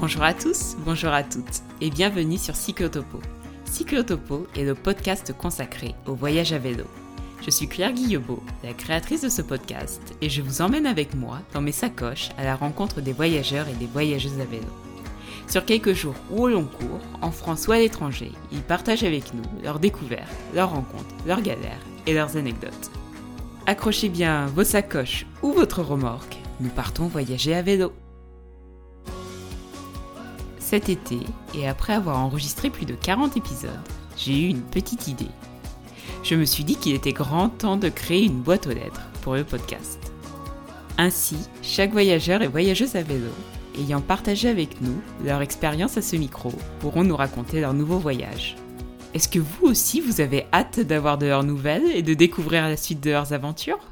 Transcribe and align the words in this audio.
Bonjour 0.00 0.22
à 0.22 0.32
tous, 0.32 0.76
bonjour 0.86 1.10
à 1.10 1.22
toutes 1.22 1.60
et 1.82 1.90
bienvenue 1.90 2.38
sur 2.38 2.56
Cyclotopo. 2.56 3.20
Cyclotopo 3.66 4.46
est 4.56 4.64
le 4.64 4.74
podcast 4.74 5.34
consacré 5.36 5.94
au 6.06 6.14
voyage 6.14 6.54
à 6.54 6.58
vélo. 6.58 6.84
Je 7.44 7.50
suis 7.50 7.68
Claire 7.68 7.92
Guillebeau, 7.92 8.42
la 8.64 8.72
créatrice 8.72 9.20
de 9.20 9.28
ce 9.28 9.42
podcast, 9.42 10.00
et 10.22 10.30
je 10.30 10.40
vous 10.40 10.62
emmène 10.62 10.86
avec 10.86 11.14
moi 11.14 11.40
dans 11.52 11.60
mes 11.60 11.70
sacoches 11.70 12.30
à 12.38 12.44
la 12.44 12.56
rencontre 12.56 13.02
des 13.02 13.12
voyageurs 13.12 13.68
et 13.68 13.74
des 13.74 13.84
voyageuses 13.84 14.40
à 14.40 14.46
vélo. 14.46 14.64
Sur 15.46 15.66
quelques 15.66 15.92
jours 15.92 16.16
ou 16.30 16.44
au 16.44 16.48
long 16.48 16.64
cours, 16.64 17.00
en 17.20 17.30
France 17.30 17.68
ou 17.68 17.72
à 17.72 17.78
l'étranger, 17.78 18.32
ils 18.52 18.62
partagent 18.62 19.04
avec 19.04 19.34
nous 19.34 19.44
leurs 19.62 19.80
découvertes, 19.80 20.32
leurs 20.54 20.70
rencontres, 20.70 21.14
leurs 21.26 21.42
galères 21.42 21.84
et 22.06 22.14
leurs 22.14 22.38
anecdotes. 22.38 22.90
Accrochez 23.66 24.08
bien 24.08 24.46
vos 24.46 24.64
sacoches 24.64 25.26
ou 25.42 25.52
votre 25.52 25.82
remorque, 25.82 26.38
nous 26.60 26.70
partons 26.70 27.06
voyager 27.06 27.54
à 27.54 27.60
vélo. 27.60 27.92
Cet 30.70 30.88
été, 30.88 31.18
et 31.52 31.66
après 31.66 31.94
avoir 31.94 32.18
enregistré 32.18 32.70
plus 32.70 32.86
de 32.86 32.94
40 32.94 33.36
épisodes, 33.36 33.70
j'ai 34.16 34.42
eu 34.42 34.46
une 34.46 34.62
petite 34.62 35.08
idée. 35.08 35.32
Je 36.22 36.36
me 36.36 36.44
suis 36.44 36.62
dit 36.62 36.76
qu'il 36.76 36.94
était 36.94 37.12
grand 37.12 37.48
temps 37.48 37.76
de 37.76 37.88
créer 37.88 38.22
une 38.22 38.40
boîte 38.40 38.68
aux 38.68 38.72
lettres 38.72 39.08
pour 39.22 39.34
le 39.34 39.42
podcast. 39.42 39.98
Ainsi, 40.96 41.38
chaque 41.60 41.90
voyageur 41.90 42.40
et 42.42 42.46
voyageuse 42.46 42.94
à 42.94 43.02
vélo, 43.02 43.32
ayant 43.80 44.00
partagé 44.00 44.48
avec 44.48 44.80
nous 44.80 44.94
leur 45.24 45.42
expérience 45.42 45.96
à 45.96 46.02
ce 46.02 46.14
micro, 46.14 46.52
pourront 46.78 47.02
nous 47.02 47.16
raconter 47.16 47.60
leur 47.60 47.74
nouveau 47.74 47.98
voyage. 47.98 48.54
Est-ce 49.12 49.28
que 49.28 49.40
vous 49.40 49.66
aussi 49.66 50.00
vous 50.00 50.20
avez 50.20 50.46
hâte 50.52 50.78
d'avoir 50.78 51.18
de 51.18 51.26
leurs 51.26 51.42
nouvelles 51.42 51.90
et 51.92 52.02
de 52.02 52.14
découvrir 52.14 52.68
la 52.68 52.76
suite 52.76 53.02
de 53.02 53.10
leurs 53.10 53.32
aventures? 53.32 53.89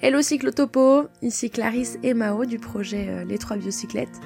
Hello 0.00 0.22
Cyclotopo, 0.22 1.08
ici 1.22 1.50
Clarisse 1.50 1.98
et 2.04 2.14
Mao 2.14 2.44
du 2.44 2.60
projet 2.60 3.08
euh, 3.08 3.24
Les 3.24 3.36
Trois 3.36 3.56
Biocyclettes. 3.56 4.20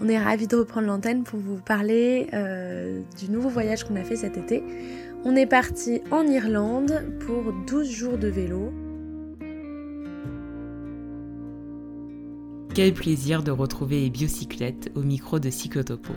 On 0.00 0.08
est 0.08 0.18
ravis 0.18 0.48
de 0.48 0.56
reprendre 0.56 0.88
l'antenne 0.88 1.22
pour 1.22 1.38
vous 1.38 1.58
parler 1.58 2.26
euh, 2.32 3.00
du 3.16 3.30
nouveau 3.30 3.48
voyage 3.48 3.84
qu'on 3.84 3.94
a 3.94 4.02
fait 4.02 4.16
cet 4.16 4.36
été. 4.36 4.64
On 5.24 5.36
est 5.36 5.46
parti 5.46 6.00
en 6.10 6.26
Irlande 6.26 7.04
pour 7.24 7.52
12 7.68 7.88
jours 7.88 8.18
de 8.18 8.26
vélo. 8.26 8.72
Quel 12.74 12.92
plaisir 12.92 13.44
de 13.44 13.52
retrouver 13.52 14.00
les 14.00 14.10
biocyclettes 14.10 14.90
au 14.96 15.02
micro 15.02 15.38
de 15.38 15.48
Cyclotopo. 15.48 16.12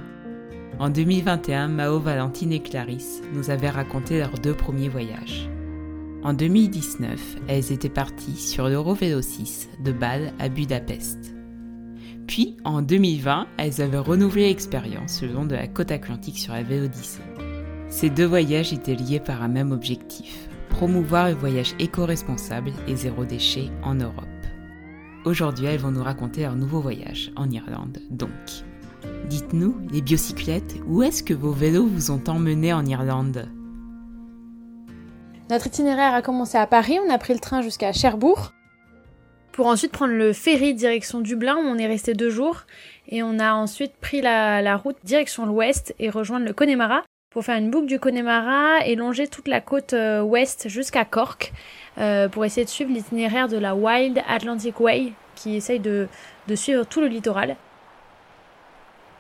En 0.80 0.90
2021, 0.90 1.68
Mao, 1.68 2.00
Valentine 2.00 2.52
et 2.52 2.64
Clarisse 2.64 3.22
nous 3.36 3.52
avaient 3.52 3.70
raconté 3.70 4.18
leurs 4.18 4.40
deux 4.40 4.56
premiers 4.56 4.90
voyages. 4.90 5.52
En 6.28 6.34
2019, 6.34 7.38
elles 7.48 7.72
étaient 7.72 7.88
parties 7.88 8.36
sur 8.36 8.68
l'Eurovélo 8.68 9.22
6 9.22 9.70
de 9.82 9.94
Bâle 9.94 10.34
à 10.40 10.50
Budapest. 10.50 11.34
Puis, 12.28 12.58
en 12.66 12.82
2020, 12.82 13.48
elles 13.58 13.82
avaient 13.82 13.98
renouvelé 13.98 14.50
l'expérience 14.50 15.22
le 15.22 15.30
long 15.30 15.46
de 15.46 15.56
la 15.56 15.70
côte 15.70 15.90
atlantique 15.90 16.38
sur 16.38 16.52
la 16.52 16.64
Vélodyssée. 16.64 17.22
Ces 17.88 18.10
deux 18.10 18.26
voyages 18.26 18.74
étaient 18.74 18.98
liés 18.98 19.22
par 19.22 19.42
un 19.42 19.48
même 19.48 19.72
objectif, 19.72 20.50
promouvoir 20.68 21.30
le 21.30 21.36
voyage 21.36 21.76
éco-responsable 21.80 22.74
et 22.90 22.98
zéro 22.98 23.24
déchet 23.24 23.70
en 23.82 23.96
Europe. 23.96 24.26
Aujourd'hui, 25.24 25.68
elles 25.68 25.80
vont 25.80 25.92
nous 25.92 26.04
raconter 26.04 26.42
leur 26.42 26.58
nouveau 26.58 26.82
voyage 26.82 27.32
en 27.38 27.50
Irlande, 27.50 28.00
donc. 28.12 28.66
Dites-nous, 29.30 29.78
les 29.94 30.02
biocyclettes, 30.02 30.76
où 30.88 31.04
est-ce 31.04 31.24
que 31.24 31.34
vos 31.34 31.54
vélos 31.54 31.88
vous 31.88 32.12
ont 32.12 32.24
emmené 32.28 32.74
en 32.74 32.86
Irlande? 32.86 33.48
Notre 35.50 35.68
itinéraire 35.68 36.14
a 36.14 36.22
commencé 36.22 36.58
à 36.58 36.68
Paris, 36.68 37.00
on 37.06 37.10
a 37.10 37.18
pris 37.18 37.34
le 37.34 37.40
train 37.40 37.62
jusqu'à 37.62 37.94
Cherbourg 37.94 38.52
pour 39.54 39.68
ensuite 39.68 39.92
prendre 39.92 40.14
le 40.14 40.34
ferry 40.34 40.74
direction 40.74 41.20
Dublin 41.20 41.56
où 41.56 41.62
on 41.62 41.78
est 41.78 41.88
resté 41.88 42.14
deux 42.14 42.30
jours 42.30 42.66
et 43.08 43.24
on 43.24 43.40
a 43.40 43.54
ensuite 43.54 43.96
pris 43.96 44.22
la, 44.22 44.78
route 44.78 44.98
direction 45.04 45.46
l'ouest 45.46 45.96
et 46.00 46.10
rejoindre 46.10 46.46
le 46.46 46.54
Connemara 46.54 47.02
pour 47.32 47.44
faire 47.44 47.58
une 47.58 47.72
boucle 47.72 47.88
du 47.88 48.00
Connemara 48.00 48.86
et 48.86 48.96
longer 48.96 49.28
toute 49.28 49.48
la 49.48 49.62
côte 49.62 49.94
euh, 49.94 50.22
ouest 50.22 50.68
jusqu'à 50.68 51.06
Cork 51.06 51.54
euh, 51.98 52.28
pour 52.28 52.46
essayer 52.46 52.66
de 52.66 52.70
suivre 52.70 52.92
l'itinéraire 52.92 53.48
de 53.48 53.58
la 53.58 53.74
Wild 53.74 54.22
Atlantic 54.28 54.80
Way 54.80 55.14
qui 55.36 55.56
essaye 55.56 55.80
de, 55.80 56.08
suivre 56.56 56.84
tout 56.84 57.00
le 57.00 57.08
littoral. 57.08 57.56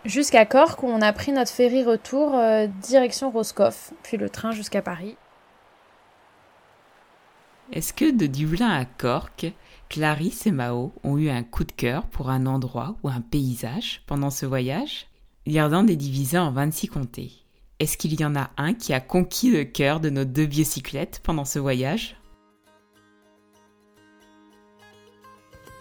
Jusqu'à 0.05 0.45
Cork 0.45 0.83
où 0.83 0.88
on 0.88 1.01
a 1.01 1.13
pris 1.13 1.31
notre 1.31 1.51
ferry 1.51 1.83
retour 1.83 2.35
euh, 2.35 2.67
direction 2.81 3.31
Roscoff, 3.31 3.91
puis 4.03 4.17
le 4.17 4.29
train 4.29 4.51
jusqu'à 4.51 4.81
Paris. 4.81 5.17
Est-ce 7.73 7.91
que 7.91 8.09
de 8.09 8.28
Dublin 8.28 8.69
à 8.69 8.85
Cork, 8.85 9.51
Clarisse 9.89 10.47
et 10.47 10.51
Mao 10.51 10.94
ont 11.03 11.17
eu 11.17 11.29
un 11.29 11.44
coup 11.44 11.66
de 11.66 11.72
cœur 11.73 12.05
pour 12.05 12.29
un 12.29 12.45
endroit 12.45 12.95
ou 13.03 13.09
un 13.09 13.19
paysage 13.19 14.03
pendant 14.07 14.29
ce 14.29 14.45
voyage? 14.45 15.07
L'Irlande 15.45 15.89
est 15.89 15.97
divisée 15.97 16.38
en 16.38 16.51
26 16.51 16.88
comtés. 16.88 17.31
Est-ce 17.79 17.97
qu'il 17.97 18.19
y 18.19 18.23
en 18.23 18.38
a 18.38 18.51
un 18.56 18.73
qui 18.73 18.94
a 18.94 19.01
conquis 19.01 19.51
le 19.51 19.66
cœur 19.66 20.00
de 20.00 20.09
nos 20.09 20.23
deux 20.23 20.45
bicyclettes 20.45 21.19
pendant 21.23 21.44
ce 21.44 21.59
voyage? 21.59 22.16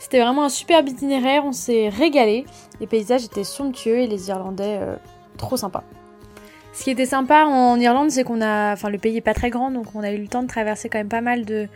C'était 0.00 0.20
vraiment 0.20 0.44
un 0.44 0.48
superbe 0.48 0.88
itinéraire, 0.88 1.44
on 1.44 1.52
s'est 1.52 1.88
régalé. 1.88 2.46
Les 2.80 2.88
paysages 2.88 3.24
étaient 3.24 3.44
somptueux 3.44 4.00
et 4.00 4.06
les 4.08 4.28
Irlandais 4.28 4.78
euh, 4.80 4.96
trop 5.38 5.56
sympas. 5.56 5.84
Ce 6.76 6.84
qui 6.84 6.90
était 6.90 7.06
sympa 7.06 7.46
en 7.46 7.80
Irlande, 7.80 8.10
c'est 8.10 8.22
qu'on 8.22 8.42
a, 8.42 8.74
enfin 8.74 8.90
le 8.90 8.98
pays 8.98 9.16
est 9.16 9.22
pas 9.22 9.32
très 9.32 9.48
grand, 9.48 9.70
donc 9.70 9.86
on 9.94 10.02
a 10.02 10.12
eu 10.12 10.18
le 10.18 10.28
temps 10.28 10.42
de 10.42 10.46
traverser 10.46 10.90
quand 10.90 10.98
même 10.98 11.08
pas 11.08 11.22
mal 11.22 11.46
de, 11.46 11.68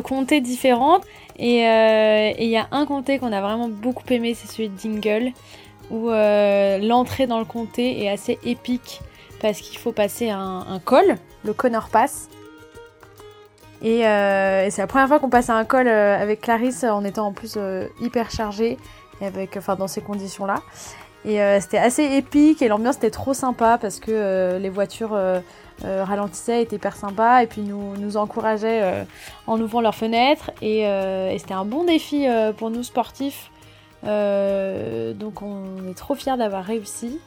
comtés 0.00 0.40
différentes. 0.40 1.02
Et 1.36 1.66
euh, 1.66 2.30
il 2.38 2.48
y 2.48 2.56
a 2.56 2.68
un 2.70 2.86
comté 2.86 3.18
qu'on 3.18 3.32
a 3.32 3.40
vraiment 3.40 3.68
beaucoup 3.68 4.04
aimé, 4.08 4.34
c'est 4.34 4.46
celui 4.46 4.68
de 4.68 4.76
Dingle, 4.80 5.32
où 5.90 6.10
euh, 6.10 6.78
l'entrée 6.78 7.26
dans 7.26 7.40
le 7.40 7.44
comté 7.44 8.04
est 8.04 8.08
assez 8.08 8.38
épique 8.44 9.00
parce 9.42 9.60
qu'il 9.60 9.78
faut 9.78 9.90
passer 9.90 10.30
un, 10.30 10.80
col, 10.84 11.16
le 11.44 11.52
Connor 11.52 11.88
Pass. 11.88 12.28
Et, 13.82 14.06
euh, 14.06 14.70
c'est 14.70 14.80
la 14.80 14.86
première 14.86 15.08
fois 15.08 15.18
qu'on 15.18 15.28
passe 15.28 15.50
un 15.50 15.64
col 15.64 15.88
avec 15.88 16.42
Clarisse 16.42 16.84
en 16.84 17.02
étant 17.02 17.26
en 17.26 17.32
plus 17.32 17.58
hyper 18.00 18.30
chargé 18.30 18.78
et 19.20 19.26
avec, 19.26 19.56
enfin 19.56 19.74
dans 19.74 19.88
ces 19.88 20.02
conditions-là. 20.02 20.62
Et 21.26 21.42
euh, 21.42 21.60
c'était 21.60 21.78
assez 21.78 22.04
épique 22.04 22.62
et 22.62 22.68
l'ambiance 22.68 22.96
était 22.96 23.10
trop 23.10 23.34
sympa 23.34 23.78
parce 23.80 23.98
que 23.98 24.12
euh, 24.12 24.58
les 24.60 24.70
voitures 24.70 25.12
euh, 25.12 25.40
ralentissaient, 25.82 26.62
étaient 26.62 26.76
hyper 26.76 26.94
sympas 26.94 27.42
et 27.42 27.48
puis 27.48 27.62
nous, 27.62 27.96
nous 27.96 28.16
encourageaient 28.16 29.04
en 29.48 29.60
ouvrant 29.60 29.80
leurs 29.80 29.94
fenêtres. 29.94 30.52
Et, 30.62 30.82
et 30.82 31.38
c'était 31.38 31.54
un 31.54 31.64
bon 31.66 31.84
défi 31.84 32.26
pour 32.56 32.70
nous 32.70 32.82
sportifs. 32.82 33.50
donc 34.02 35.42
on 35.42 35.90
est 35.90 35.94
trop 35.94 36.14
fiers 36.14 36.38
d'avoir 36.38 36.64
réussi. 36.64 37.18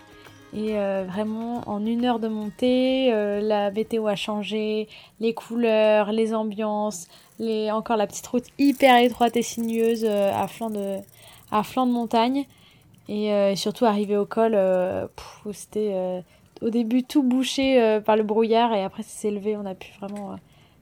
Et 0.55 0.73
vraiment, 1.05 1.61
en 1.67 1.85
une 1.85 2.05
heure 2.05 2.17
de 2.17 2.27
montée, 2.27 3.11
la 3.43 3.69
météo 3.69 4.07
a 4.07 4.15
changé, 4.15 4.88
les 5.19 5.35
couleurs, 5.35 6.11
les 6.11 6.33
ambiances, 6.33 7.07
les, 7.38 7.69
encore 7.69 7.97
la 7.97 8.07
petite 8.07 8.25
route 8.25 8.45
hyper 8.57 8.97
étroite 8.97 9.38
et 9.38 9.43
sinueuse 9.43 10.05
à 10.05 10.47
flanc 10.47 10.71
de, 10.71 10.97
à 11.51 11.61
flanc 11.61 11.85
de 11.85 11.91
montagne. 11.91 12.47
Euh, 13.09 13.51
et 13.51 13.55
surtout, 13.55 13.85
arrivé 13.85 14.17
au 14.17 14.25
col, 14.25 14.53
euh, 14.53 15.07
c'était 15.51 15.91
euh, 15.93 16.21
au 16.61 16.69
début 16.69 17.03
tout 17.03 17.23
bouché 17.23 17.99
par 18.05 18.15
le 18.15 18.23
brouillard 18.23 18.73
et 18.73 18.83
après, 18.83 19.03
c'est 19.03 19.29
élevé. 19.29 19.57
On 19.57 19.65
a 19.65 19.75
pu 19.75 19.91
vraiment 19.99 20.37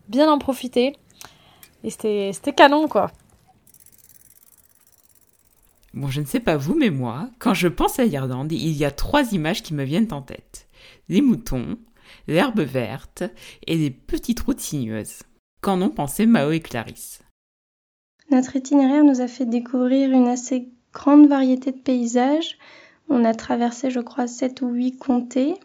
bien 0.10 0.32
en 0.32 0.38
profiter. 0.38 0.96
Et 1.84 1.90
c'était 1.90 2.54
canon, 2.56 2.88
quoi. 2.88 3.12
Bon, 5.94 6.10
je 6.10 6.22
ne 6.22 6.26
sais 6.26 6.40
pas 6.40 6.58
vous, 6.58 6.76
mais 6.76 6.90
moi, 6.90 7.30
quand 7.40 7.54
je 7.54 7.68
pense 7.68 8.00
à 8.00 8.06
l'Irlande, 8.06 8.52
il 8.52 8.74
y 8.74 8.86
a 8.86 8.92
trois 8.92 9.32
images 9.34 9.64
qui 9.64 9.74
me 9.74 9.84
viennent 9.84 10.12
en 10.12 10.22
tête. 10.22 10.68
Les 11.10 11.22
moutons, 11.22 11.78
l'herbe 12.28 12.60
verte 12.60 13.24
et 13.66 13.76
les 13.76 13.90
petites 13.90 14.42
routes 14.42 14.60
sinueuses. 14.60 15.24
Qu'en 15.62 15.82
ont 15.82 15.90
pensé 15.90 16.26
Mao 16.26 16.52
et 16.52 16.60
Clarisse? 16.60 17.22
Notre 18.30 18.58
itinéraire 18.58 19.04
nous 19.04 19.22
a 19.22 19.28
fait 19.28 19.46
découvrir 19.46 20.12
une 20.12 20.28
assez 20.28 20.70
grande 20.94 21.28
variété 21.28 21.72
de 21.72 21.78
paysages. 21.78 22.58
On 23.10 23.24
a 23.24 23.34
traversé, 23.34 23.90
je 23.90 24.00
crois, 24.00 24.28
7 24.28 24.62
ou 24.62 24.70
8 24.70 24.98
comtés. 24.98 25.56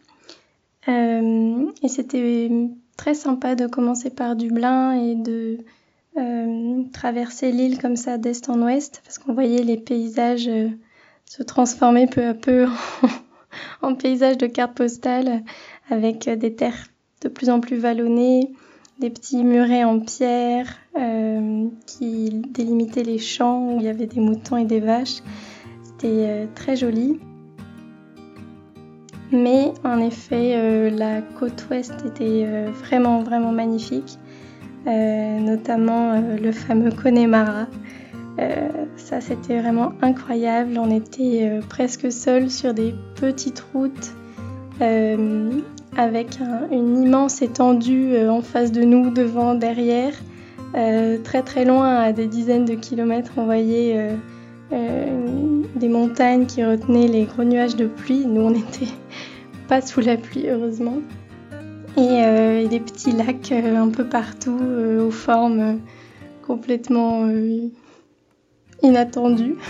Euh, 0.88 1.66
et 1.82 1.88
c'était 1.88 2.50
très 2.96 3.14
sympa 3.14 3.54
de 3.54 3.66
commencer 3.66 4.10
par 4.10 4.36
Dublin 4.36 4.92
et 4.92 5.14
de 5.14 5.58
euh, 6.18 6.82
traverser 6.92 7.52
l'île 7.52 7.80
comme 7.80 7.96
ça 7.96 8.18
d'est 8.18 8.48
en 8.48 8.60
ouest, 8.62 9.00
parce 9.04 9.18
qu'on 9.18 9.32
voyait 9.32 9.62
les 9.62 9.76
paysages 9.76 10.48
euh, 10.48 10.68
se 11.24 11.42
transformer 11.42 12.06
peu 12.06 12.26
à 12.26 12.34
peu 12.34 12.66
en, 13.82 13.88
en 13.90 13.94
paysages 13.94 14.38
de 14.38 14.46
cartes 14.46 14.76
postales, 14.76 15.42
avec 15.88 16.28
des 16.28 16.54
terres 16.54 16.86
de 17.22 17.28
plus 17.28 17.50
en 17.50 17.60
plus 17.60 17.76
vallonnées, 17.76 18.52
des 19.02 19.10
petits 19.10 19.42
murets 19.42 19.82
en 19.82 19.98
pierre 19.98 20.76
euh, 20.96 21.66
qui 21.86 22.30
délimitaient 22.50 23.02
les 23.02 23.18
champs 23.18 23.66
où 23.66 23.80
il 23.80 23.82
y 23.82 23.88
avait 23.88 24.06
des 24.06 24.20
moutons 24.20 24.56
et 24.56 24.64
des 24.64 24.78
vaches. 24.78 25.22
C'était 25.82 26.26
euh, 26.28 26.46
très 26.54 26.76
joli. 26.76 27.18
Mais 29.32 29.72
en 29.82 29.98
effet, 29.98 30.52
euh, 30.54 30.88
la 30.90 31.20
côte 31.20 31.66
ouest 31.68 31.94
était 32.06 32.46
vraiment, 32.84 33.24
vraiment 33.24 33.50
magnifique. 33.50 34.18
notamment 34.86 36.20
le 36.40 36.52
fameux 36.52 36.92
Connemara, 36.92 37.66
ça, 38.96 39.20
c'était 39.20 39.60
vraiment 39.60 39.92
incroyable. 40.00 40.78
On 40.78 40.90
était 40.90 41.60
presque 41.68 42.12
seuls 42.12 42.50
sur 42.50 42.72
des 42.72 42.94
petites 43.16 43.64
routes 43.72 44.14
avec 45.96 46.38
une 46.70 47.02
immense 47.04 47.42
étendue 47.42 48.16
en 48.28 48.42
face 48.42 48.72
de 48.72 48.82
nous, 48.82 49.10
devant, 49.10 49.54
derrière. 49.54 50.14
très 50.72 51.42
très 51.42 51.64
loin, 51.64 51.96
à 51.96 52.12
des 52.12 52.26
dizaines 52.26 52.64
de 52.64 52.74
kilomètres, 52.74 53.32
on 53.36 53.44
voyait 53.44 54.16
des 54.70 55.88
montagnes 55.88 56.46
qui 56.46 56.64
retenaient 56.64 57.08
les 57.08 57.24
gros 57.24 57.44
nuages 57.44 57.76
de 57.76 57.86
pluie. 57.86 58.24
Nous, 58.26 58.40
on 58.40 58.50
n'était 58.50 58.88
pas 59.68 59.80
sous 59.80 60.00
la 60.00 60.16
pluie, 60.16 60.48
heureusement. 60.48 60.98
Et, 61.96 62.68
des 62.68 62.80
petits 62.80 63.12
lacs 63.12 63.52
un 63.52 63.88
peu 63.88 64.04
partout, 64.04 64.58
aux 65.00 65.10
formes 65.10 65.78
complètement 66.46 67.28
inattendues. 68.82 69.56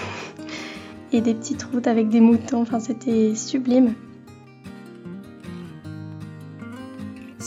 Et 1.14 1.20
des 1.20 1.34
petites 1.34 1.62
routes 1.64 1.88
avec 1.88 2.08
des 2.08 2.20
moutons, 2.20 2.62
enfin 2.62 2.80
c'était 2.80 3.34
sublime. 3.34 3.92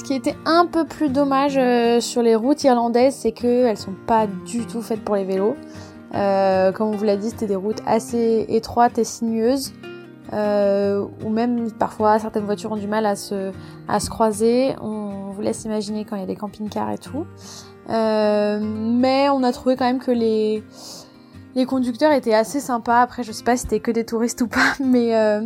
Qui 0.06 0.13
était 0.13 0.36
un 0.46 0.68
peu 0.68 0.86
plus 0.86 1.10
dommage 1.10 1.60
sur 2.00 2.22
les 2.22 2.36
routes 2.36 2.63
irlandaises, 2.63 3.16
c'est 3.16 3.31
qu'elles 3.31 3.78
sont 3.78 3.96
pas 4.06 4.28
du 4.46 4.66
tout 4.66 4.81
faites 4.81 5.04
pour 5.04 5.16
les 5.16 5.25
vélos. 5.25 5.56
Euh, 6.13 6.72
comme 6.72 6.90
on 6.90 6.96
vous 6.96 7.04
l'a 7.04 7.18
dit, 7.18 7.31
c'était 7.31 7.48
des 7.48 7.56
routes 7.56 7.81
assez 7.86 8.46
étroites 8.48 8.98
et 9.00 9.04
sinueuses, 9.04 9.74
euh, 10.31 11.06
où 11.24 11.30
même 11.30 11.72
parfois 11.72 12.19
certaines 12.19 12.46
voitures 12.46 12.72
ont 12.72 12.78
du 12.78 12.88
mal 12.88 13.06
à 13.06 13.16
se, 13.16 13.52
croiser. 14.10 14.75
On 14.80 15.31
vous 15.31 15.42
laisse 15.42 15.66
imaginer 15.66 16.06
quand 16.06 16.16
il 16.16 16.19
y 16.19 16.24
a 16.24 16.28
des 16.28 16.36
camping-cars 16.36 16.92
et 16.92 16.98
tout. 17.00 17.25
Euh, 17.90 18.60
mais 18.62 19.30
on 19.30 19.44
a 19.44 19.51
trouvé 19.51 19.75
quand 19.75 19.86
même 19.86 20.00
que 20.00 20.12
les, 20.12 20.63
les 21.56 21.66
conducteurs 21.66 22.12
étaient 22.12 22.34
assez 22.34 22.60
sympas. 22.60 23.01
Après, 23.01 23.24
je 23.24 23.31
sais 23.31 23.44
pas 23.44 23.58
si 23.58 23.63
c'était 23.63 23.80
que 23.80 23.92
des 23.92 24.06
touristes 24.06 24.42
ou 24.42 24.48
pas, 24.48 24.74
mais 24.80 25.16
euh, 25.16 25.42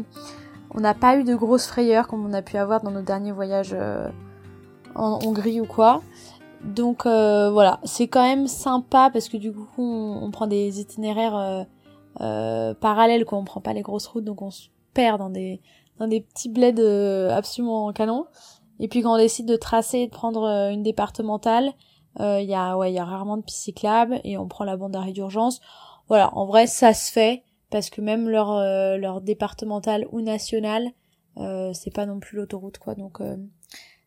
on 0.71 0.81
n'a 0.81 0.93
pas 0.93 1.17
eu 1.17 1.23
de 1.23 1.35
grosses 1.35 1.67
frayeurs 1.67 2.07
comme 2.07 2.25
on 2.25 2.33
a 2.33 2.41
pu 2.41 2.57
avoir 2.57 2.81
dans 2.81 2.91
nos 2.91 3.01
derniers 3.01 3.31
voyages 3.31 3.73
euh, 3.73 4.09
en 4.95 5.19
Hongrie 5.25 5.61
ou 5.61 5.65
quoi. 5.65 6.01
Donc 6.63 7.05
euh, 7.05 7.49
voilà, 7.51 7.79
c'est 7.83 8.07
quand 8.07 8.23
même 8.23 8.47
sympa 8.47 9.09
parce 9.11 9.29
que 9.29 9.37
du 9.37 9.53
coup 9.53 9.65
on, 9.77 10.29
prend 10.31 10.47
des 10.47 10.81
itinéraires 10.81 11.37
euh, 11.37 11.63
euh, 12.21 12.73
parallèles 12.73 13.25
quoi, 13.25 13.37
on 13.37 13.45
prend 13.45 13.61
pas 13.61 13.73
les 13.73 13.81
grosses 13.81 14.07
routes 14.07 14.25
donc 14.25 14.41
on 14.41 14.51
se 14.51 14.67
perd 14.93 15.19
dans 15.19 15.29
des 15.29 15.61
dans 15.99 16.07
des 16.07 16.21
petits 16.21 16.49
bleds 16.49 16.81
absolument 17.31 17.91
canon. 17.93 18.25
Et 18.79 18.87
puis 18.87 19.01
quand 19.01 19.15
on 19.15 19.17
décide 19.17 19.45
de 19.45 19.55
tracer 19.55 19.99
et 19.99 20.07
de 20.07 20.11
prendre 20.11 20.45
une 20.71 20.83
départementale, 20.83 21.73
il 22.19 22.45
y 22.45 22.55
a 22.55 22.77
ouais 22.77 22.91
y 22.91 22.99
a 22.99 23.05
rarement 23.05 23.37
de 23.37 23.41
pistes 23.41 23.63
cyclables 23.63 24.21
et 24.23 24.37
on 24.37 24.47
prend 24.47 24.63
la 24.63 24.77
bande 24.77 24.93
d'arrêt 24.93 25.11
d'urgence. 25.11 25.61
Voilà, 26.07 26.33
en 26.35 26.45
vrai 26.45 26.67
ça 26.67 26.93
se 26.93 27.11
fait 27.11 27.43
parce 27.69 27.89
que 27.89 28.01
même 28.01 28.29
leur 28.29 28.53
leur 28.97 29.21
départementale 29.21 30.07
ou 30.11 30.21
nationale, 30.21 30.91
c'est 31.37 31.93
pas 31.93 32.05
non 32.05 32.19
plus 32.19 32.37
l'autoroute 32.37 32.77
quoi 32.77 32.95
donc 32.95 33.21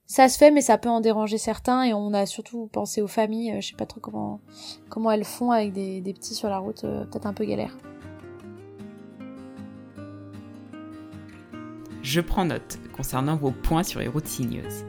ça 0.06 0.28
se 0.28 0.36
fait, 0.36 0.50
mais 0.50 0.60
ça 0.60 0.78
peut 0.78 0.88
en 0.88 1.00
déranger 1.00 1.38
certains 1.38 1.84
et 1.84 1.94
on 1.94 2.12
a 2.12 2.26
surtout 2.26 2.68
pensé 2.70 3.00
aux 3.00 3.08
familles. 3.08 3.52
Euh, 3.52 3.60
je 3.60 3.68
sais 3.68 3.76
pas 3.76 3.86
trop 3.86 4.00
comment 4.00 4.40
comment 4.88 5.10
elles 5.10 5.24
font 5.24 5.50
avec 5.50 5.72
des, 5.72 6.02
petits 6.12 6.34
sur 6.34 6.48
la 6.48 6.58
route, 6.58 6.84
euh, 6.84 7.04
peut-être 7.04 7.26
un 7.26 7.32
peu 7.32 7.44
galère. 7.44 7.76
Je 12.02 12.20
prends 12.20 12.44
note 12.44 12.78
concernant 12.94 13.36
vos 13.36 13.52
points 13.52 13.84
sur 13.84 14.00
les 14.00 14.08
routes 14.08 14.26
sinueuses. 14.26 14.84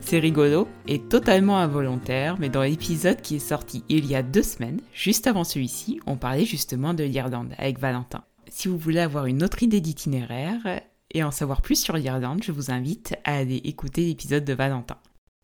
C'est 0.00 0.18
rigolo 0.18 0.68
et 0.86 1.00
totalement 1.00 1.58
involontaire, 1.58 2.38
mais 2.38 2.48
dans 2.48 2.62
l'épisode 2.62 3.20
qui 3.20 3.36
est 3.36 3.40
sorti 3.40 3.84
il 3.88 4.06
y 4.06 4.14
a 4.14 4.22
deux 4.22 4.42
semaines, 4.42 4.80
juste 4.92 5.26
avant 5.26 5.44
celui-ci, 5.44 6.00
on 6.06 6.16
parlait 6.16 6.44
justement 6.44 6.94
de 6.94 7.04
l'Irlande 7.04 7.54
avec 7.58 7.78
Valentin. 7.78 8.22
Si 8.48 8.68
vous 8.68 8.78
voulez 8.78 9.00
avoir 9.00 9.26
une 9.26 9.42
autre 9.42 9.62
idée 9.62 9.80
d'itinéraire, 9.80 10.60
et 11.12 11.22
en 11.22 11.30
savoir 11.30 11.62
plus 11.62 11.80
sur 11.80 11.96
l'Irlande, 11.96 12.42
je 12.42 12.52
vous 12.52 12.70
invite 12.70 13.16
à 13.24 13.36
aller 13.36 13.60
écouter 13.64 14.04
l'épisode 14.04 14.44
de 14.44 14.52
Valentin. 14.52 14.98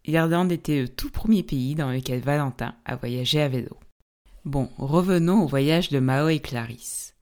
L'Irlande 0.06 0.52
était 0.52 0.82
le 0.82 0.88
tout 0.88 1.11
premier 1.11 1.43
pays 1.43 1.75
dans 1.75 1.90
lequel 1.90 2.20
Valentin 2.20 2.75
a 2.84 2.96
voyagé 2.96 3.40
à 3.40 3.49
vélo. 3.49 3.76
Bon, 4.44 4.69
revenons 4.76 5.43
au 5.43 5.46
voyage 5.46 5.88
de 5.88 5.99
Mao 5.99 6.28
et 6.28 6.40
Clarisse. 6.40 7.14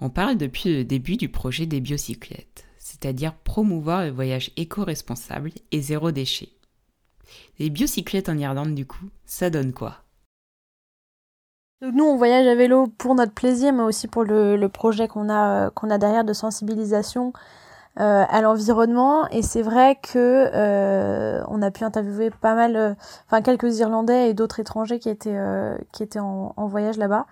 On 0.00 0.10
parle 0.10 0.36
depuis 0.36 0.72
le 0.72 0.84
début 0.84 1.16
du 1.16 1.28
projet 1.28 1.66
des 1.66 1.80
biocyclettes, 1.80 2.66
c'est-à-dire 2.78 3.34
promouvoir 3.34 4.04
le 4.04 4.10
voyage 4.10 4.52
éco-responsable 4.56 5.50
et 5.72 5.80
zéro 5.80 6.12
déchet. 6.12 6.50
Les 7.58 7.70
biocyclettes 7.70 8.28
en 8.28 8.38
Irlande, 8.38 8.76
du 8.76 8.86
coup, 8.86 9.06
ça 9.26 9.50
donne 9.50 9.72
quoi? 9.72 10.04
Nous, 11.80 12.04
on 12.04 12.16
voyage 12.16 12.46
à 12.46 12.54
vélo 12.54 12.86
pour 12.98 13.14
notre 13.16 13.34
plaisir, 13.34 13.72
mais 13.72 13.82
aussi 13.82 14.06
pour 14.06 14.24
le, 14.24 14.66
projet 14.68 15.08
qu'on 15.08 15.28
a, 15.28 15.66
euh, 15.66 15.70
qu'on 15.70 15.90
a 15.90 15.98
derrière 15.98 16.24
de 16.24 16.32
sensibilisation 16.32 17.32
euh, 18.00 18.24
à 18.28 18.40
l'environnement. 18.42 19.26
Et 19.30 19.42
c'est 19.42 19.62
vrai 19.62 19.96
que 20.00 20.50
euh, 20.54 21.42
on 21.48 21.62
a 21.62 21.72
pu 21.72 21.82
interviewer 21.82 22.30
pas 22.30 22.54
mal 22.54 22.76
euh, 22.76 22.94
enfin 23.26 23.42
quelques 23.42 23.80
irlandais 23.80 24.30
et 24.30 24.34
d'autres 24.34 24.60
étrangers 24.60 25.00
qui 25.00 25.08
étaient 25.08 25.36
qui 25.90 26.04
étaient 26.04 26.20
en, 26.20 26.54
voyage 26.68 26.96
là-bas. 26.96 27.26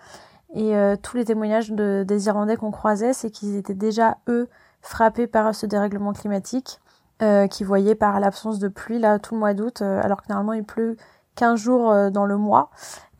Et 0.54 0.74
tous 1.02 1.16
les 1.16 1.24
témoignages 1.24 1.70
de, 1.70 2.04
des 2.06 2.26
irlandais 2.26 2.56
qu'on 2.56 2.72
croisait 2.72 3.12
c'est 3.12 3.30
qu'ils 3.30 3.56
étaient 3.56 3.74
déjà 3.74 4.16
eux 4.28 4.48
frappés 4.80 5.28
par 5.28 5.54
ce 5.54 5.66
dérèglement 5.66 6.12
climatique 6.12 6.80
euh, 7.22 7.46
qui 7.46 7.62
voyaient 7.62 7.94
par 7.94 8.18
l'absence 8.18 8.58
de 8.58 8.68
pluie 8.68 8.98
là 8.98 9.20
tout 9.20 9.34
le 9.34 9.40
mois 9.40 9.54
d'août 9.54 9.82
alors 9.82 10.22
que 10.22 10.28
normalement 10.30 10.54
il 10.54 10.64
pleut 10.64 10.96
15 11.36 11.60
jours 11.60 12.10
dans 12.10 12.26
le 12.26 12.36
mois. 12.36 12.70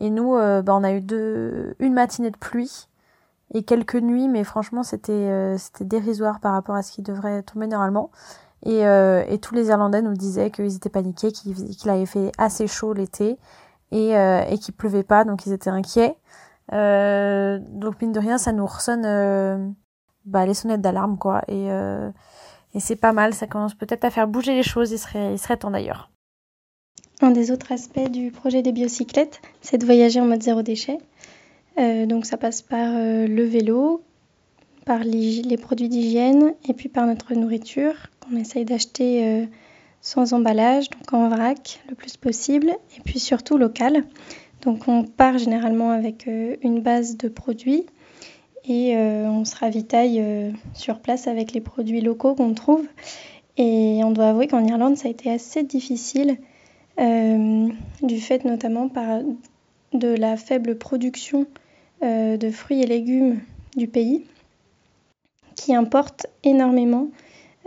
Et 0.00 0.10
nous 0.10 0.32
bah, 0.34 0.74
on 0.74 0.82
a 0.82 0.90
eu 0.90 1.00
deux 1.00 1.76
une 1.78 1.94
matinée 1.94 2.30
de 2.30 2.38
pluie 2.38 2.88
et 3.54 3.62
quelques 3.62 3.96
nuits, 3.96 4.28
mais 4.28 4.44
franchement 4.44 4.82
c'était 4.82 5.12
euh, 5.12 5.56
c'était 5.58 5.84
dérisoire 5.84 6.40
par 6.40 6.52
rapport 6.52 6.74
à 6.74 6.82
ce 6.82 6.92
qui 6.92 7.02
devrait 7.02 7.42
tomber 7.42 7.66
normalement. 7.66 8.10
Et, 8.64 8.86
euh, 8.86 9.24
et 9.28 9.38
tous 9.38 9.54
les 9.54 9.68
Irlandais 9.68 10.02
nous 10.02 10.14
disaient 10.14 10.50
qu'ils 10.50 10.74
étaient 10.74 10.88
paniqués, 10.88 11.30
qu'il 11.30 11.90
avait 11.90 12.06
fait 12.06 12.32
assez 12.38 12.66
chaud 12.66 12.94
l'été 12.94 13.38
et, 13.92 14.16
euh, 14.16 14.42
et 14.48 14.58
qu'il 14.58 14.74
pleuvait 14.74 15.04
pas, 15.04 15.24
donc 15.24 15.46
ils 15.46 15.52
étaient 15.52 15.70
inquiets. 15.70 16.16
Euh, 16.72 17.60
donc 17.62 18.00
mine 18.00 18.12
de 18.12 18.18
rien, 18.18 18.38
ça 18.38 18.52
nous 18.52 18.66
ressonne 18.66 19.76
bah, 20.24 20.46
les 20.46 20.54
sonnettes 20.54 20.80
d'alarme 20.80 21.16
quoi. 21.18 21.42
Et, 21.48 21.68
et 22.74 22.80
c'est 22.80 22.96
pas 22.96 23.12
mal, 23.12 23.34
ça 23.34 23.46
commence 23.46 23.74
peut-être 23.74 24.04
à 24.04 24.10
faire 24.10 24.26
bouger 24.26 24.54
les 24.54 24.64
choses. 24.64 24.90
Il 24.90 24.98
serait 24.98 25.34
il 25.34 25.38
serait 25.38 25.58
temps 25.58 25.70
d'ailleurs. 25.70 26.10
Un 27.22 27.30
des 27.30 27.50
autres 27.50 27.72
aspects 27.72 28.10
du 28.10 28.30
projet 28.30 28.62
des 28.62 28.72
biocyclettes, 28.72 29.40
c'est 29.62 29.78
de 29.78 29.86
voyager 29.86 30.20
en 30.20 30.26
mode 30.26 30.42
zéro 30.42 30.62
déchet. 30.62 30.98
Euh, 31.78 32.06
donc 32.06 32.24
ça 32.24 32.36
passe 32.36 32.62
par 32.62 32.94
euh, 32.94 33.26
le 33.26 33.44
vélo, 33.44 34.02
par 34.84 35.04
les 35.04 35.56
produits 35.56 35.88
d'hygiène 35.88 36.54
et 36.68 36.72
puis 36.72 36.88
par 36.88 37.06
notre 37.06 37.34
nourriture 37.34 37.94
qu'on 38.20 38.36
essaye 38.36 38.64
d'acheter 38.64 39.26
euh, 39.26 39.46
sans 40.00 40.32
emballage, 40.32 40.88
donc 40.90 41.12
en 41.12 41.28
vrac 41.28 41.80
le 41.88 41.94
plus 41.94 42.16
possible 42.16 42.70
et 42.96 43.00
puis 43.04 43.18
surtout 43.18 43.58
local. 43.58 44.04
Donc 44.62 44.88
on 44.88 45.04
part 45.04 45.38
généralement 45.38 45.90
avec 45.90 46.26
une 46.26 46.80
base 46.80 47.16
de 47.16 47.28
produits 47.28 47.84
et 48.68 48.96
on 48.96 49.44
se 49.44 49.54
ravitaille 49.54 50.52
sur 50.72 50.98
place 50.98 51.28
avec 51.28 51.52
les 51.52 51.60
produits 51.60 52.00
locaux 52.00 52.34
qu'on 52.34 52.52
trouve. 52.54 52.84
Et 53.58 54.00
on 54.02 54.10
doit 54.10 54.30
avouer 54.30 54.48
qu'en 54.48 54.64
Irlande, 54.64 54.96
ça 54.96 55.06
a 55.06 55.10
été 55.10 55.30
assez 55.30 55.62
difficile, 55.62 56.38
du 56.98 58.20
fait 58.20 58.44
notamment 58.44 58.90
de 59.92 60.08
la 60.08 60.36
faible 60.36 60.78
production 60.78 61.46
euh, 62.02 62.36
de 62.36 62.50
fruits 62.50 62.82
et 62.82 62.86
légumes 62.86 63.40
du 63.74 63.88
pays 63.88 64.26
qui 65.54 65.74
importent 65.74 66.26
énormément. 66.44 67.08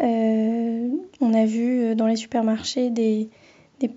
Euh, 0.01 0.89
on 1.19 1.33
a 1.33 1.45
vu 1.45 1.95
dans 1.95 2.05
les 2.05 2.15
supermarchés 2.15 2.91
des, 2.91 3.29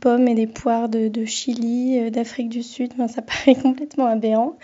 pommes 0.01 0.27
et 0.29 0.35
des 0.35 0.47
poires 0.47 0.89
de, 0.89 1.25
Chili, 1.27 1.99
euh, 1.99 2.11
d'Afrique 2.11 2.49
du 2.49 2.63
Sud. 2.63 2.95
ça 3.09 3.21
paraît 3.23 3.55
complètement 3.55 4.07
aberrant. 4.07 4.57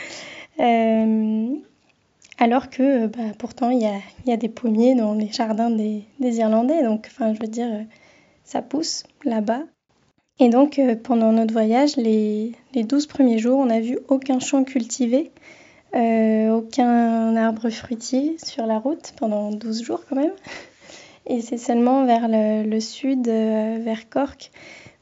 alors 2.39 2.71
que 2.71 3.07
bah, 3.07 3.35
pourtant 3.39 3.69
il 3.69 3.83
y 3.83 4.33
a, 4.33 4.37
des 4.37 4.49
pommiers 4.49 4.95
dans 4.95 5.13
les 5.13 5.31
jardins 5.31 5.71
des, 5.71 6.05
Irlandais. 6.21 6.83
Donc 6.83 7.09
enfin, 7.11 7.35
je 7.35 7.41
veux 7.41 7.49
dire, 7.49 7.69
ça 8.45 8.63
pousse 8.63 9.05
là-bas. 9.25 9.65
Et 10.41 10.49
donc 10.49 10.81
pendant 11.03 11.33
notre 11.33 11.53
voyage, 11.53 11.97
les, 11.97 12.53
les 12.75 12.85
12 12.85 13.07
premiers 13.07 13.39
jours, 13.39 13.59
on 13.59 13.67
n'a 13.67 13.81
vu 13.81 13.99
aucun 14.09 14.39
champ 14.39 14.65
cultivé. 14.65 15.31
Euh, 15.95 16.51
aucun 16.51 17.35
arbre 17.37 17.71
fruitier 17.71 18.37
sur 18.45 18.67
la 18.67 18.79
route 18.79 19.15
pendant 19.17 19.51
12 19.51 19.83
jours 19.83 20.03
quand 20.09 20.17
même. 20.17 20.33
Et 21.27 21.41
c'est 21.41 21.57
seulement 21.57 22.05
vers 22.05 22.29
le, 22.29 22.81
sud, 22.81 23.29
euh, 23.29 23.79
vers 23.81 24.09
Cork, 24.09 24.51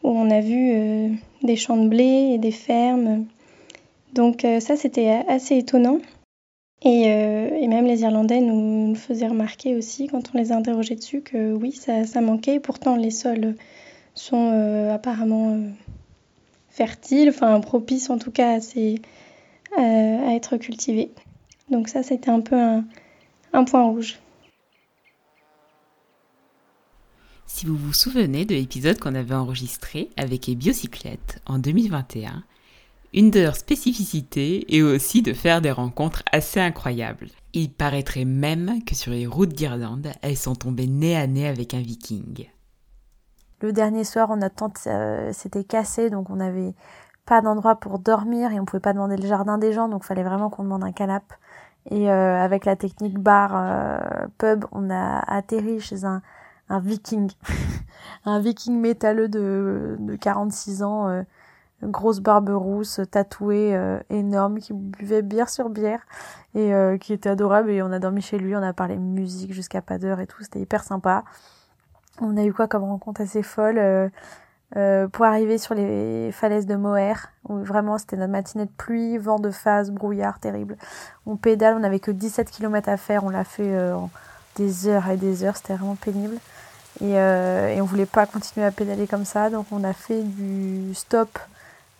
où 0.02 0.10
on 0.10 0.30
a 0.30 0.40
vu 0.40 0.72
euh, 0.72 1.08
des 1.42 1.56
champs 1.56 1.76
de 1.76 1.88
blé 1.88 2.30
et 2.34 2.38
des 2.38 2.52
fermes. 2.52 3.26
Donc 4.12 4.46
ça, 4.60 4.76
c'était 4.76 5.22
assez 5.28 5.58
étonnant. 5.58 5.98
Et, 6.82 7.06
même 7.68 7.84
les 7.84 8.00
Irlandais 8.02 8.40
nous, 8.40 8.94
faisaient 8.94 9.26
remarquer 9.26 9.74
aussi, 9.74 10.06
quand 10.06 10.30
on 10.32 10.38
les 10.38 10.52
a 10.52 10.56
interrogés 10.56 10.94
dessus, 10.94 11.20
que 11.20 11.52
oui, 11.52 11.72
ça, 11.72 12.04
ça 12.04 12.22
manquait. 12.22 12.58
Pourtant, 12.58 12.96
les 12.96 13.10
sols 13.10 13.56
sont 14.16 14.90
apparemment 14.92 15.58
fertiles, 16.76 17.30
enfin 17.30 17.58
propices 17.60 18.10
en 18.10 18.18
tout 18.18 18.30
cas 18.30 18.58
euh, 18.58 20.28
à 20.28 20.34
être 20.34 20.56
cultivés. 20.58 21.10
Donc 21.70 21.88
ça, 21.88 22.02
c'était 22.02 22.30
un 22.30 22.40
peu 22.40 22.56
un, 22.56 22.84
un 23.52 23.64
point 23.64 23.84
rouge. 23.84 24.18
Si 27.46 27.64
vous 27.64 27.76
vous 27.76 27.92
souvenez 27.92 28.44
de 28.44 28.54
l'épisode 28.54 28.98
qu'on 28.98 29.14
avait 29.14 29.34
enregistré 29.34 30.10
avec 30.16 30.46
les 30.46 30.54
biocyclettes 30.54 31.40
en 31.46 31.58
2021, 31.58 32.44
une 33.14 33.30
de 33.30 33.40
leurs 33.40 33.56
spécificités 33.56 34.76
est 34.76 34.82
aussi 34.82 35.22
de 35.22 35.32
faire 35.32 35.62
des 35.62 35.70
rencontres 35.70 36.22
assez 36.32 36.60
incroyables. 36.60 37.28
Il 37.54 37.70
paraîtrait 37.70 38.26
même 38.26 38.84
que 38.84 38.94
sur 38.94 39.12
les 39.12 39.26
routes 39.26 39.54
d'Irlande, 39.54 40.08
elles 40.20 40.36
sont 40.36 40.54
tombées 40.54 40.86
nez 40.86 41.16
à 41.16 41.26
nez 41.26 41.46
avec 41.46 41.72
un 41.72 41.80
viking. 41.80 42.46
Le 43.60 43.72
dernier 43.72 44.04
soir, 44.04 44.36
notre 44.36 44.54
tente 44.54 44.78
euh, 44.86 45.32
s'était 45.32 45.64
cassée, 45.64 46.10
donc 46.10 46.30
on 46.30 46.36
n'avait 46.36 46.74
pas 47.24 47.40
d'endroit 47.40 47.76
pour 47.76 47.98
dormir 47.98 48.52
et 48.52 48.60
on 48.60 48.64
pouvait 48.64 48.80
pas 48.80 48.92
demander 48.92 49.16
le 49.16 49.26
jardin 49.26 49.58
des 49.58 49.72
gens, 49.72 49.88
donc 49.88 50.04
fallait 50.04 50.22
vraiment 50.22 50.50
qu'on 50.50 50.62
demande 50.62 50.84
un 50.84 50.92
canapé. 50.92 51.34
Et 51.90 52.10
euh, 52.10 52.42
avec 52.42 52.64
la 52.64 52.76
technique 52.76 53.18
bar 53.18 53.52
euh, 53.54 54.26
pub, 54.38 54.64
on 54.72 54.90
a 54.90 55.20
atterri 55.20 55.80
chez 55.80 56.04
un, 56.04 56.20
un 56.68 56.80
viking, 56.80 57.30
un 58.24 58.40
viking 58.40 58.78
métalleux 58.78 59.28
de, 59.28 59.96
de 60.00 60.16
46 60.16 60.82
ans, 60.82 61.08
euh, 61.08 61.22
grosse 61.82 62.20
barbe 62.20 62.50
rousse, 62.50 63.00
tatouée, 63.10 63.74
euh, 63.74 63.98
énorme, 64.10 64.58
qui 64.58 64.72
buvait 64.72 65.22
bière 65.22 65.48
sur 65.48 65.68
bière 65.68 66.00
et 66.54 66.74
euh, 66.74 66.98
qui 66.98 67.12
était 67.12 67.28
adorable. 67.28 67.70
Et 67.70 67.82
on 67.82 67.92
a 67.92 67.98
dormi 67.98 68.22
chez 68.22 68.38
lui, 68.38 68.56
on 68.56 68.62
a 68.62 68.72
parlé 68.72 68.96
musique 68.96 69.52
jusqu'à 69.52 69.82
pas 69.82 69.98
d'heure 69.98 70.20
et 70.20 70.26
tout, 70.26 70.42
c'était 70.42 70.60
hyper 70.60 70.84
sympa. 70.84 71.24
On 72.20 72.36
a 72.36 72.44
eu 72.44 72.52
quoi 72.52 72.66
comme 72.66 72.84
rencontre 72.84 73.20
assez 73.20 73.42
folle 73.42 73.78
euh, 73.78 75.08
pour 75.08 75.24
arriver 75.24 75.58
sur 75.58 75.74
les 75.74 76.30
falaises 76.32 76.66
de 76.66 76.76
Moher, 76.76 77.14
où 77.48 77.58
vraiment 77.58 77.98
c'était 77.98 78.16
notre 78.16 78.32
matinée 78.32 78.64
de 78.64 78.70
pluie, 78.70 79.18
vent 79.18 79.38
de 79.38 79.50
phase, 79.50 79.90
brouillard 79.90 80.40
terrible. 80.40 80.76
On 81.26 81.36
pédale, 81.36 81.74
on 81.76 81.80
n'avait 81.80 82.00
que 82.00 82.10
17 82.10 82.50
km 82.50 82.88
à 82.88 82.96
faire, 82.96 83.24
on 83.24 83.30
l'a 83.30 83.44
fait 83.44 83.92
en 83.92 84.10
des 84.56 84.88
heures 84.88 85.08
et 85.08 85.16
des 85.16 85.44
heures, 85.44 85.56
c'était 85.56 85.74
vraiment 85.74 85.94
pénible. 85.94 86.36
Et, 87.00 87.18
euh, 87.18 87.68
et 87.68 87.80
on 87.80 87.84
voulait 87.84 88.06
pas 88.06 88.26
continuer 88.26 88.66
à 88.66 88.70
pédaler 88.70 89.06
comme 89.06 89.24
ça, 89.24 89.50
donc 89.50 89.66
on 89.70 89.84
a 89.84 89.92
fait 89.92 90.22
du 90.22 90.94
stop, 90.94 91.38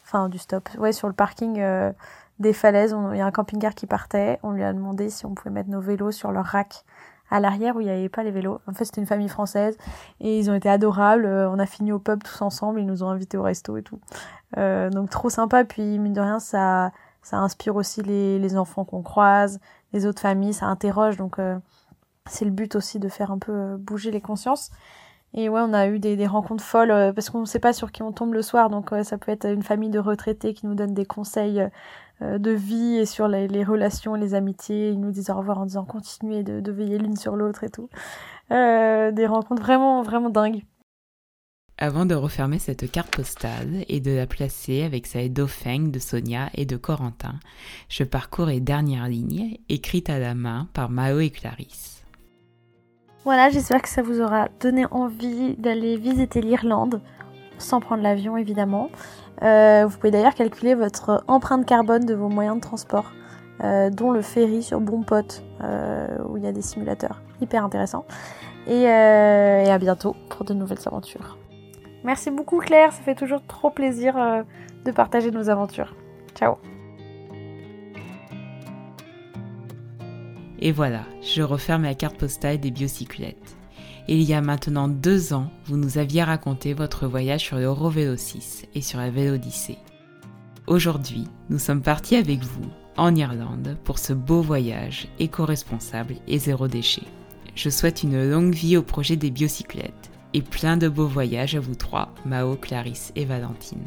enfin 0.04 0.28
du 0.28 0.38
stop, 0.38 0.68
ouais, 0.78 0.92
sur 0.92 1.06
le 1.06 1.14
parking 1.14 1.60
euh, 1.60 1.92
des 2.38 2.52
falaises. 2.52 2.96
Il 3.12 3.18
y 3.18 3.20
a 3.20 3.26
un 3.26 3.30
camping-car 3.30 3.74
qui 3.74 3.86
partait. 3.86 4.38
On 4.42 4.52
lui 4.52 4.64
a 4.64 4.72
demandé 4.72 5.10
si 5.10 5.26
on 5.26 5.34
pouvait 5.34 5.50
mettre 5.50 5.68
nos 5.68 5.80
vélos 5.80 6.12
sur 6.12 6.32
leur 6.32 6.46
rack 6.46 6.84
à 7.30 7.40
l'arrière 7.40 7.76
où 7.76 7.80
il 7.80 7.84
n'y 7.84 7.90
avait 7.90 8.08
pas 8.08 8.22
les 8.22 8.30
vélos. 8.30 8.60
En 8.66 8.72
fait, 8.72 8.84
c'était 8.84 9.00
une 9.00 9.06
famille 9.06 9.28
française 9.28 9.76
et 10.20 10.38
ils 10.38 10.50
ont 10.50 10.54
été 10.54 10.68
adorables. 10.68 11.26
Euh, 11.26 11.50
on 11.50 11.58
a 11.58 11.66
fini 11.66 11.92
au 11.92 11.98
pub 11.98 12.22
tous 12.22 12.42
ensemble. 12.42 12.80
Ils 12.80 12.86
nous 12.86 13.02
ont 13.02 13.08
invités 13.08 13.36
au 13.36 13.42
resto 13.42 13.76
et 13.76 13.82
tout. 13.82 14.00
Euh, 14.56 14.90
donc 14.90 15.10
trop 15.10 15.30
sympa. 15.30 15.64
Puis 15.64 15.98
mine 15.98 16.12
de 16.12 16.20
rien, 16.20 16.38
ça, 16.38 16.92
ça 17.22 17.38
inspire 17.38 17.76
aussi 17.76 18.02
les, 18.02 18.38
les 18.38 18.56
enfants 18.56 18.84
qu'on 18.84 19.02
croise, 19.02 19.60
les 19.92 20.06
autres 20.06 20.20
familles. 20.20 20.54
Ça 20.54 20.66
interroge. 20.66 21.16
Donc 21.16 21.38
euh, 21.38 21.58
c'est 22.28 22.44
le 22.44 22.50
but 22.50 22.74
aussi 22.76 22.98
de 22.98 23.08
faire 23.08 23.30
un 23.30 23.38
peu 23.38 23.52
euh, 23.52 23.76
bouger 23.78 24.10
les 24.10 24.20
consciences. 24.20 24.70
Et 25.38 25.50
ouais, 25.50 25.60
on 25.60 25.74
a 25.74 25.86
eu 25.86 25.98
des, 25.98 26.26
rencontres 26.26 26.64
folles 26.64 26.90
euh, 26.90 27.12
parce 27.12 27.28
qu'on 27.28 27.40
ne 27.40 27.46
sait 27.46 27.58
pas 27.58 27.74
sur 27.74 27.92
qui 27.92 28.02
on 28.02 28.10
tombe 28.10 28.32
le 28.32 28.40
soir. 28.40 28.70
Donc 28.70 28.90
ouais, 28.90 29.04
ça 29.04 29.18
peut 29.18 29.30
être 29.30 29.46
une 29.46 29.62
famille 29.62 29.90
de 29.90 29.98
retraités 29.98 30.54
qui 30.54 30.66
nous 30.66 30.74
donne 30.74 30.94
des 30.94 31.04
conseils 31.04 31.62
euh, 32.22 32.38
de 32.38 32.50
vie 32.50 32.96
et 32.96 33.04
sur 33.04 33.28
les, 33.28 33.64
relations, 33.64 34.14
les 34.14 34.32
amitiés. 34.32 34.90
Ils 34.90 35.00
nous 35.00 35.10
disent 35.10 35.28
au 35.28 35.36
revoir 35.36 35.58
en 35.58 35.66
disant 35.66 35.84
continuez 35.84 36.42
de, 36.42 36.72
veiller 36.72 36.96
l'une 36.96 37.16
sur 37.16 37.36
l'autre 37.36 37.64
et 37.64 37.68
tout. 37.68 37.90
Euh, 38.50 39.12
des 39.12 39.26
rencontres 39.26 39.62
vraiment, 39.62 40.02
vraiment 40.02 40.30
dingues. 40.30 40.64
Avant 41.78 42.06
de 42.06 42.14
refermer 42.14 42.58
cette 42.58 42.90
carte 42.90 43.14
postale 43.14 43.84
et 43.88 44.00
de 44.00 44.12
la 44.12 44.26
placer 44.26 44.82
avec 44.82 45.06
sa 45.06 45.28
dauphine 45.28 45.90
de 45.90 45.98
Sonia 45.98 46.48
et 46.54 46.64
de 46.64 46.78
Corentin, 46.78 47.34
je 47.90 48.02
parcours 48.02 48.46
les 48.46 48.60
dernières 48.60 49.08
lignes 49.08 49.58
écrites 49.68 50.08
à 50.08 50.18
la 50.18 50.34
main 50.34 50.68
par 50.72 50.88
Mao 50.88 51.18
et 51.18 51.28
Clarisse. 51.28 52.05
Voilà, 53.26 53.50
j'espère 53.50 53.82
que 53.82 53.88
ça 53.88 54.02
vous 54.02 54.20
aura 54.20 54.46
donné 54.60 54.86
envie 54.92 55.56
d'aller 55.56 55.96
visiter 55.96 56.40
l'Irlande, 56.40 57.00
sans 57.58 57.80
prendre 57.80 58.00
l'avion 58.00 58.36
évidemment. 58.36 58.88
Euh, 59.42 59.84
vous 59.84 59.96
pouvez 59.96 60.12
d'ailleurs 60.12 60.36
calculer 60.36 60.76
votre 60.76 61.24
empreinte 61.26 61.66
carbone 61.66 62.04
de 62.04 62.14
vos 62.14 62.28
moyens 62.28 62.54
de 62.54 62.60
transport, 62.60 63.10
euh, 63.64 63.90
dont 63.90 64.12
le 64.12 64.22
ferry 64.22 64.62
sur 64.62 64.80
Bonpot, 64.80 65.42
euh, 65.60 66.06
où 66.28 66.36
il 66.36 66.44
y 66.44 66.46
a 66.46 66.52
des 66.52 66.62
simulateurs 66.62 67.20
hyper 67.40 67.64
intéressants. 67.64 68.04
Et 68.68 68.86
à 68.88 69.78
bientôt 69.78 70.14
pour 70.30 70.44
de 70.44 70.54
nouvelles 70.54 70.86
aventures. 70.86 71.36
Merci 72.04 72.30
beaucoup 72.30 72.58
Claire, 72.58 72.92
ça 72.92 73.02
fait 73.02 73.16
toujours 73.16 73.44
trop 73.48 73.70
plaisir 73.70 74.14
de 74.84 74.90
partager 74.92 75.32
nos 75.32 75.50
aventures. 75.50 75.96
Ciao 76.36 76.58
Et 80.60 80.72
voilà, 80.72 81.04
je 81.22 81.42
referme 81.42 81.82
la 81.82 81.94
carte 81.94 82.16
postale 82.16 82.58
des 82.58 82.70
biocyclettes. 82.70 83.56
Il 84.08 84.22
y 84.22 84.34
a 84.34 84.40
maintenant 84.40 84.88
deux 84.88 85.32
ans, 85.32 85.50
vous 85.66 85.76
nous 85.76 85.98
aviez 85.98 86.22
raconté 86.22 86.74
votre 86.74 87.06
voyage 87.06 87.42
sur 87.42 87.56
l'Eurovélo 87.56 88.16
6 88.16 88.66
et 88.74 88.80
sur 88.80 88.98
la 88.98 89.10
Vélodyssée. 89.10 89.78
Aujourd'hui, 90.66 91.28
nous 91.50 91.58
sommes 91.58 91.82
partis 91.82 92.16
avec 92.16 92.42
vous, 92.42 92.70
en 92.96 93.14
Irlande, 93.14 93.76
pour 93.84 93.98
ce 93.98 94.12
beau 94.12 94.40
voyage 94.42 95.08
éco-responsable 95.18 96.16
et 96.26 96.38
zéro 96.38 96.68
déchet. 96.68 97.02
Je 97.54 97.68
souhaite 97.68 98.02
une 98.02 98.30
longue 98.30 98.54
vie 98.54 98.76
au 98.76 98.82
projet 98.82 99.16
des 99.16 99.30
biocyclettes 99.30 100.10
et 100.34 100.42
plein 100.42 100.76
de 100.76 100.88
beaux 100.88 101.06
voyages 101.06 101.54
à 101.54 101.60
vous 101.60 101.74
trois, 101.74 102.14
Mao, 102.24 102.56
Clarisse 102.56 103.12
et 103.16 103.24
Valentine. 103.24 103.84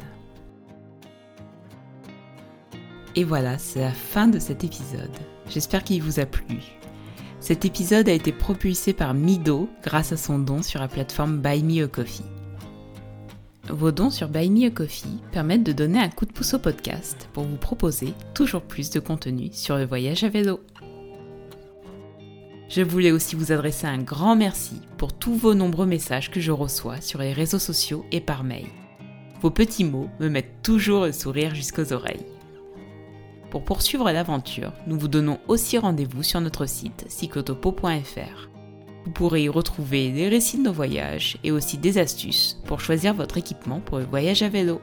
Et 3.16 3.24
voilà, 3.24 3.58
c'est 3.58 3.80
la 3.80 3.92
fin 3.92 4.28
de 4.28 4.38
cet 4.38 4.64
épisode. 4.64 5.16
J'espère 5.50 5.82
qu'il 5.82 6.02
vous 6.02 6.20
a 6.20 6.26
plu. 6.26 6.58
Cet 7.40 7.64
épisode 7.64 8.08
a 8.08 8.12
été 8.12 8.30
propulsé 8.30 8.92
par 8.92 9.14
Mido 9.14 9.68
grâce 9.82 10.12
à 10.12 10.16
son 10.16 10.38
don 10.38 10.62
sur 10.62 10.78
la 10.78 10.86
plateforme 10.86 11.38
Buy 11.38 11.64
Me 11.64 11.84
a 11.84 11.88
Coffee. 11.88 12.24
Vos 13.68 13.90
dons 13.90 14.10
sur 14.10 14.28
Buy 14.28 14.48
Me 14.48 14.66
a 14.66 14.70
Coffee 14.70 15.18
permettent 15.32 15.64
de 15.64 15.72
donner 15.72 15.98
un 15.98 16.08
coup 16.08 16.24
de 16.24 16.32
pouce 16.32 16.54
au 16.54 16.60
podcast 16.60 17.28
pour 17.32 17.44
vous 17.44 17.56
proposer 17.56 18.14
toujours 18.32 18.62
plus 18.62 18.90
de 18.90 19.00
contenu 19.00 19.48
sur 19.52 19.76
le 19.76 19.86
voyage 19.86 20.22
à 20.22 20.28
vélo. 20.28 20.60
Je 22.68 22.82
voulais 22.82 23.10
aussi 23.10 23.34
vous 23.34 23.50
adresser 23.50 23.88
un 23.88 23.98
grand 23.98 24.36
merci 24.36 24.76
pour 24.98 25.12
tous 25.12 25.34
vos 25.34 25.54
nombreux 25.54 25.86
messages 25.86 26.30
que 26.30 26.40
je 26.40 26.52
reçois 26.52 27.00
sur 27.00 27.18
les 27.18 27.32
réseaux 27.32 27.58
sociaux 27.58 28.04
et 28.12 28.20
par 28.20 28.44
mail. 28.44 28.68
Vos 29.40 29.50
petits 29.50 29.84
mots 29.84 30.10
me 30.20 30.28
mettent 30.28 30.62
toujours 30.62 31.06
le 31.06 31.12
sourire 31.12 31.56
jusqu'aux 31.56 31.92
oreilles. 31.92 32.26
Pour 33.50 33.64
poursuivre 33.64 34.10
l'aventure, 34.12 34.72
nous 34.86 34.98
vous 34.98 35.08
donnons 35.08 35.40
aussi 35.48 35.76
rendez-vous 35.76 36.22
sur 36.22 36.40
notre 36.40 36.66
site 36.66 37.04
cyclotopo.fr. 37.08 38.48
Vous 39.04 39.10
pourrez 39.10 39.44
y 39.44 39.48
retrouver 39.48 40.10
des 40.10 40.28
récits 40.28 40.58
de 40.58 40.64
nos 40.64 40.72
voyages 40.72 41.38
et 41.42 41.50
aussi 41.50 41.76
des 41.76 41.98
astuces 41.98 42.60
pour 42.66 42.80
choisir 42.80 43.12
votre 43.14 43.38
équipement 43.38 43.80
pour 43.80 43.98
le 43.98 44.04
voyage 44.04 44.42
à 44.42 44.48
vélo. 44.48 44.80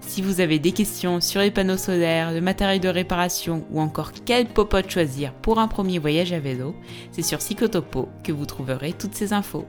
Si 0.00 0.22
vous 0.22 0.40
avez 0.40 0.58
des 0.58 0.72
questions 0.72 1.20
sur 1.20 1.40
les 1.40 1.50
panneaux 1.50 1.76
solaires, 1.76 2.32
le 2.32 2.40
matériel 2.40 2.80
de 2.80 2.88
réparation 2.88 3.66
ou 3.70 3.80
encore 3.80 4.12
quel 4.24 4.46
popote 4.46 4.90
choisir 4.90 5.32
pour 5.34 5.58
un 5.58 5.68
premier 5.68 5.98
voyage 5.98 6.32
à 6.32 6.40
vélo, 6.40 6.74
c'est 7.12 7.22
sur 7.22 7.40
Cyclotopo 7.40 8.08
que 8.24 8.32
vous 8.32 8.46
trouverez 8.46 8.92
toutes 8.92 9.14
ces 9.14 9.32
infos. 9.32 9.66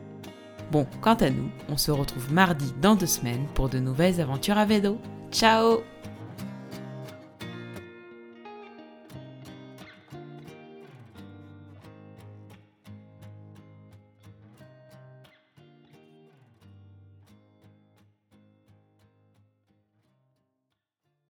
Bon, 0.71 0.86
quant 1.01 1.15
à 1.15 1.29
nous, 1.29 1.50
on 1.69 1.77
se 1.77 1.91
retrouve 1.91 2.31
mardi 2.33 2.74
dans 2.81 2.95
deux 2.95 3.05
semaines 3.05 3.45
pour 3.53 3.69
de 3.69 3.79
nouvelles 3.79 4.21
aventures 4.21 4.57
à 4.57 4.65
vélo. 4.65 4.97
Ciao 5.31 5.81